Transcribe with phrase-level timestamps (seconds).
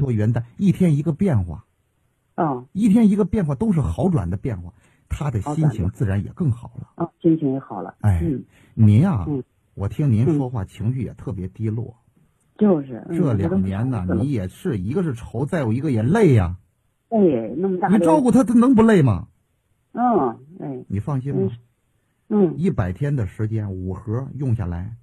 [0.00, 1.64] 过元旦，一天一个变化，
[2.36, 4.72] 嗯一天一个变化都是好转的变化，
[5.08, 6.90] 他的心情自然也更好了。
[6.96, 7.94] 啊，心情也好了。
[8.00, 8.44] 哎嗯，
[8.74, 9.42] 您啊、嗯
[9.74, 11.96] 我听您嗯说话情绪也特别低落。
[12.58, 16.56] 就是嗯这两年呢，你也是一个是愁，再有一个也累呀、
[17.08, 17.18] 哎
[17.56, 19.28] 那么大你照顾他，他能不累吗？
[19.92, 21.54] 嗯哎你放心吧，
[22.28, 24.96] 嗯一百天的时间，五盒用下来，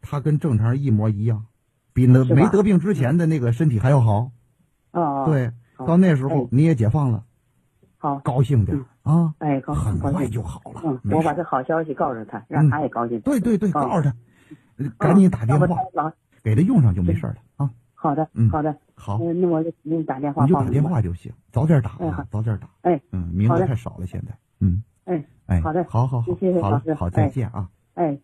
[0.00, 1.46] 他跟正常人一模一样，
[1.98, 4.30] 比那没得病之前的那个身体还要好。
[4.92, 5.50] 哦对，
[5.84, 7.24] 到那时候哎你也解放了，
[7.96, 11.12] 好高兴点儿啊，哎高很快就好了嗯。
[11.12, 13.20] 我把这好消息告诉他，让嗯他也高兴。
[13.22, 14.14] 对对对，哦告诉他，
[14.76, 15.66] 呃赶紧打电话
[16.44, 17.68] 给他用上就没事了啊。
[17.94, 20.64] 好的嗯好的，好，嗯那我就给你打电话你就打。
[20.70, 21.98] 电话就行，早点打
[22.30, 22.70] 早点打。
[22.82, 24.32] 哎嗯，名额太少了，现在。
[24.60, 27.68] 嗯，哎哎，好的好好好，谢谢好了好，再哎见啊。
[27.94, 28.16] 哎。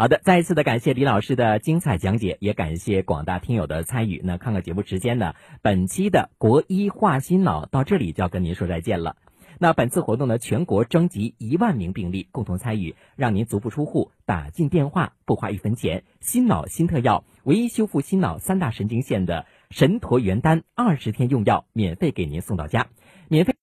[0.00, 4.20] 好的，再一次的感谢李老师的精彩讲解，也感谢广大听友的参与。
[4.22, 9.16] 那看看节目时间呢，本期的国医化心脑到这里就要跟您说再见了。
[9.58, 22.86] 那本次活动呢，全国征集一万名病例共同参与，让您足不出户，打进电话，不花一分钱，心脑新特药，唯一修复心脑三大神经线的神陀元丹，二十天用药免费给您送到家，
[23.26, 23.56] 免费。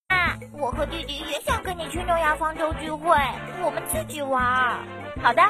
[0.60, 3.16] 我和弟弟也想跟你去诺亚方舟聚会，
[3.64, 4.86] 我们自己玩。
[5.24, 5.42] 好的，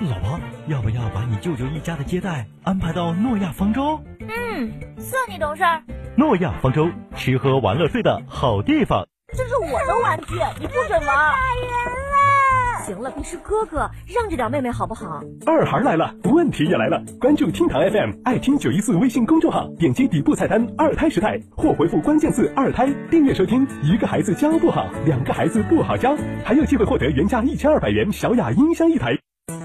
[0.00, 4.00] 老婆，要不要把你舅舅一家的接待安排到诺亚方舟？
[4.20, 5.82] 嗯，算你懂事儿。
[6.16, 9.06] 诺亚方舟，吃喝玩乐睡的好地方。
[9.28, 11.06] 这是我的玩具，你不准玩。
[11.06, 12.84] 打人了。
[12.84, 15.22] 行了，你是哥哥，让着点妹妹好不好？
[15.46, 17.02] 二孩来了，问题也来了。
[17.18, 23.66] 关注厅堂 FM，爱听九一四微信公众号，点击底部菜单“二胎时代”或回复关键字“二胎”，订阅收听。
[23.82, 29.16] 一个孩子教不好，两个孩子不好教，还有机会获得原价一千二百元小雅音箱一台。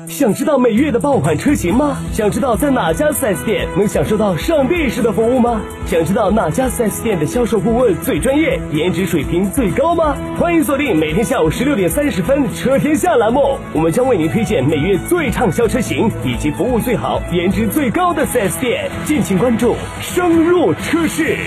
[0.09, 1.97] 想知道每月的爆款车型吗？
[2.11, 5.61] 想知道在哪家 4S 店能享受到上帝式的服务吗？
[5.85, 10.17] 想知道哪家 4S 店的销售顾问最专业，颜值水平最高吗？
[10.37, 21.37] 欢迎锁定每天下午十六点三十分《车天下》栏目，我们将为您推荐每月最畅销车型以及服务最好、颜值最高的 4S 店，敬请关注，深入车市。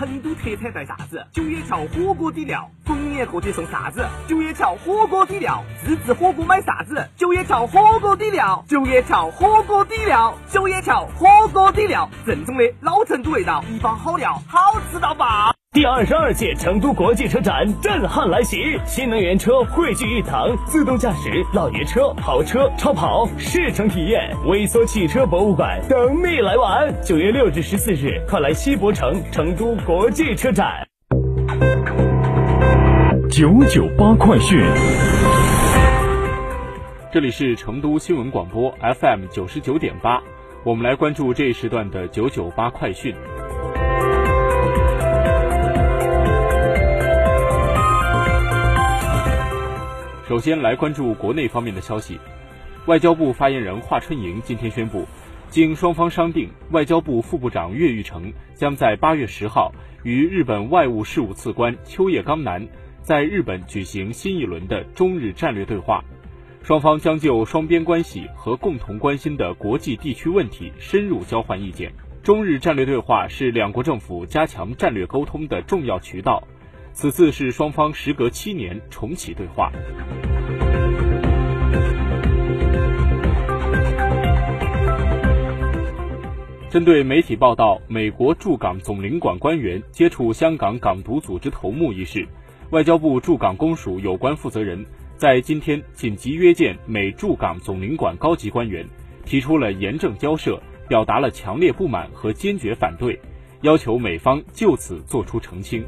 [0.00, 1.26] 成都特产带啥子？
[1.30, 4.08] 九眼桥火锅底料，逢年过节送啥子？
[4.26, 7.06] 九眼桥火锅底料，自制火锅买啥子？
[7.18, 15.59] 九眼桥火锅底料，九眼桥火锅底料，九眼桥火锅底料，正宗的老成都味道，一包好料，好吃到爆！
[15.80, 26.94] 第二十二届成都国际车展震撼来袭，新能源车汇聚一堂，自动驾驶、老爷车、跑车、超跑试乘体验，微缩汽车博物馆等你来玩。
[27.02, 30.86] 九月六至十四日，快来西博城成都国际车展。
[33.30, 34.62] 九九八快讯。
[37.10, 38.70] 这里是成都新闻广播
[39.00, 40.20] FM 九十九点八，
[40.62, 43.14] 我们来关注这一时段的九九八快讯。
[50.30, 52.20] 首先来关注国内方面的消息，
[52.86, 55.04] 外交部发言人华春莹今天宣布，
[55.48, 59.72] 经双方商定，外交部副部长岳玉成将在八月十号
[60.04, 62.64] 与日本外务事务次官秋叶刚男
[63.02, 66.04] 在日本举行新一轮的中日战略对话，
[66.62, 71.90] 双方将就双边关系和共同关心的国际地区问题深入交换意见。
[72.22, 76.44] 中日战略对话是两国政府加强战略沟通的重要渠道。
[76.92, 79.70] 此次是双方时隔七年重启对话。
[86.68, 92.24] 针对媒体报道美国驻港总领馆官员接触香港港独组织头目一事，
[92.70, 94.86] 外交部驻港公署有关负责人
[95.16, 98.86] 在今天紧急约见美驻港总领馆高级官员，
[99.24, 103.18] 提出了严正交涉，表达了强烈不满和坚决反对，
[103.62, 105.84] 要求美方就此作出澄清。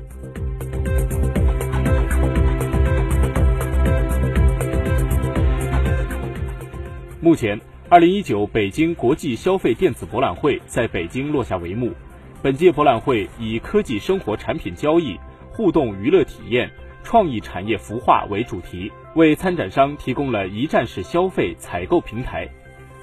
[7.25, 11.93] 目前，二零一九北京国际消费电子博览会在北京落下帷幕。
[12.43, 15.17] 本届博览会以科技生活产品交易、
[15.53, 16.69] 互动娱乐体验、
[17.05, 22.49] 创意产业孵化为主题，为参展商提供了一站式消费采购平台。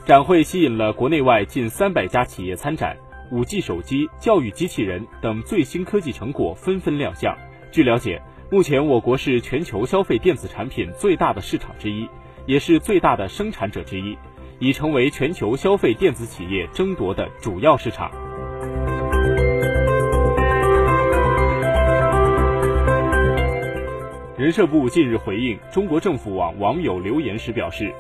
[0.04, 2.98] 展会吸引了国内外近三百家企业参展，
[3.32, 7.34] 五 G 手机、教育机器人等最新科技成果纷纷亮相。
[7.72, 12.06] 据了解，目前我国是全球消费电子产品最大的市场之一。
[12.50, 14.18] 也是最大的生产者之一，
[14.58, 18.10] 已成为全球消费电子企业争夺的主要市场。
[24.36, 27.94] 人社部近日回应中国政府网网友留言时表示，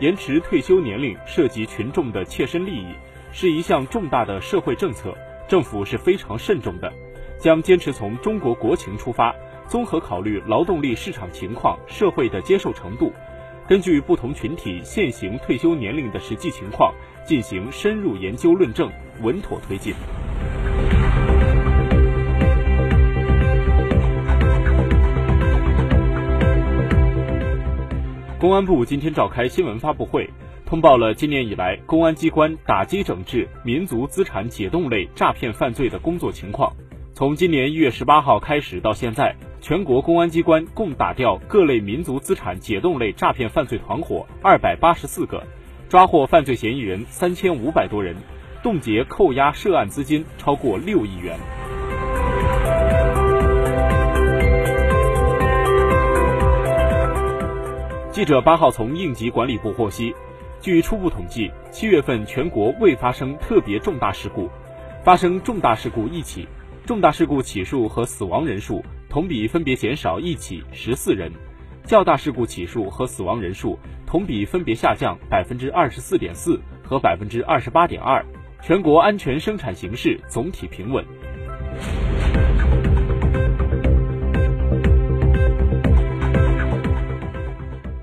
[0.00, 2.86] 延迟退休年龄涉及群众的切身利益，
[3.30, 5.16] 是一项重大的社会政策，
[5.46, 6.92] 政府是非常慎重的，
[7.38, 9.32] 将坚持从中国国情出发，
[9.68, 13.12] 综合考虑劳动力市场情况、社会的接受程度，
[13.68, 16.92] 根据不同群体现行退休年龄的实际情况
[17.24, 18.90] 进行深入研究论证，
[19.22, 19.94] 稳妥推进。
[28.40, 30.28] 公安部今天召开新闻发布会，
[30.66, 36.72] 通报了今年以来公安机关打击整治民族资产解冻类诈骗犯罪的工作情况。
[37.14, 45.40] 从今年一月十八号开始到现在，全国公安机关共打掉各类民族资产解冻类诈骗犯罪团伙二百八十四个，
[45.88, 48.16] 抓获犯罪嫌疑人三千五百多人，
[48.60, 51.38] 冻结扣押涉案资金超过六亿元。
[58.10, 60.12] 记者八号从应急管理部获悉，
[60.60, 64.50] 据初步统计，七月份全国未发生特别重大事故，
[65.04, 66.48] 发生重大事故一起，
[66.84, 71.30] 重大事故起数和死亡人数同比分别减少一起十四人，
[71.84, 78.24] 较大事故起数和死亡人数同比分别下降百分之二十四点四和百分之二十八点二，
[78.62, 81.04] 全国安全生产形势总体平稳。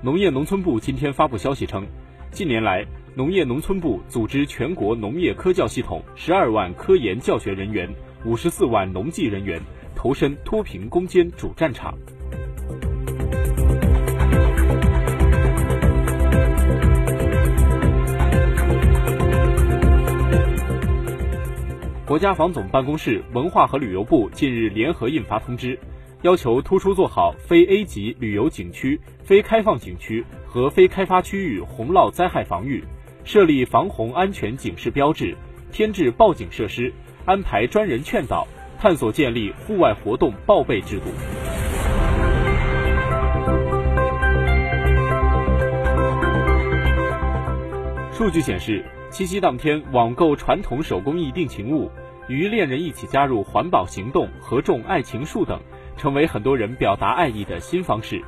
[0.00, 1.84] 农业农村部今天发布消息称，
[2.30, 2.86] 近年来，
[3.16, 7.92] 农业农村部组织全国农业科教系统十二万科研教学人员、
[8.24, 9.60] 五十四万农技人员
[10.02, 11.94] 投身脱贫攻坚主战场。
[22.06, 25.78] 国家防总办公室、文化和旅游部近日联合印发通知。
[26.22, 32.82] 要求突出做好非 A 级旅游景区、非开放景区和非开发区域洪涝灾害防御，
[33.22, 35.36] 设立防洪安全警示标志，
[35.70, 36.90] 添置报警设施，
[37.26, 38.48] 安排专人劝导，
[38.80, 41.04] 探索建立户外活动报备制度。
[48.10, 51.90] 数据显示，七夕当天网购传统手工艺定情物，
[52.26, 55.60] 与恋人一起加入环保行动，合种爱情树等。
[55.98, 58.24] 成为很多人表达爱意的新方式。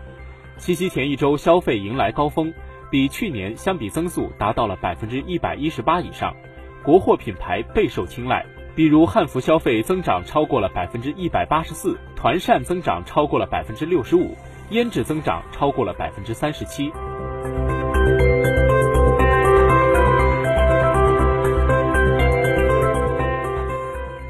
[0.59, 2.53] 七夕前一周消费迎来高峰，
[2.91, 6.37] 比去年相比增速达到了百分之一百一十八以上，
[6.85, 8.45] 国货品牌备受青睐。
[8.75, 14.35] 比如汉服消费增长超过了百分之一百八十四，团扇增长超过了百分之六十五，
[14.71, 16.91] 胭脂增长超过了百分之三十七。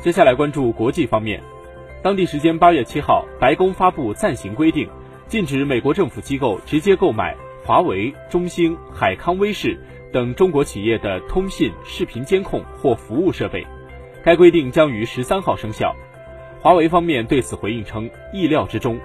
[0.00, 1.40] 接下来关注国际方面。
[2.02, 4.88] 当地时间八月七号，白宫发布暂行规定，
[5.28, 9.78] 禁止美国政府机构直接购买华为、中兴、海康威视
[10.12, 13.64] 等中国企业的通信、视频监控或服务设备。
[14.24, 15.94] 该规定将于十三号生效。
[16.60, 18.98] 华为方面对此回应称，意料之中。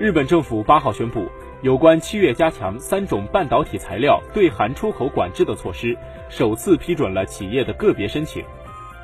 [0.00, 1.28] 日本政府八号宣布。
[1.62, 5.96] 有关七月加强三种半导体材料对韩出口管制的措施，
[6.28, 8.44] 首次批准了企业的个别申请。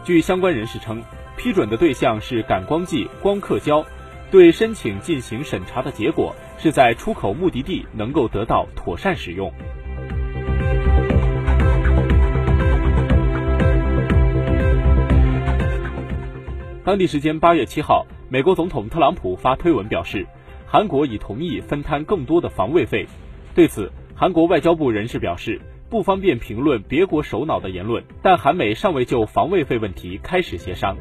[0.04, 1.02] 据相关人士称，
[1.38, 3.82] 批准的对象是感光剂、光刻胶。
[4.30, 9.50] 对申请进行审查的结果是在出口目的地能够得到妥善使用。
[16.84, 20.26] 当地时间八月七号，美国总统特朗普发推文表示。
[20.72, 23.04] 韩国已同意分摊更多的防卫费，
[23.56, 30.96] 对此，韩国外交部人士表示不方便评论别国首脑的言论，但韩美尚未就防卫费问题开始协商。